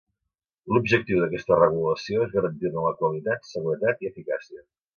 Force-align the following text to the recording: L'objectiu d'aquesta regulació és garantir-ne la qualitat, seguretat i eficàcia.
L'objectiu 0.75 1.19
d'aquesta 1.23 1.59
regulació 1.59 2.25
és 2.25 2.33
garantir-ne 2.39 2.87
la 2.87 2.95
qualitat, 3.03 3.47
seguretat 3.53 4.03
i 4.07 4.13
eficàcia. 4.15 4.67